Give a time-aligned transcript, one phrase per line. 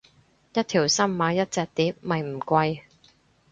[0.55, 2.81] 一條心買一隻碟咪唔貴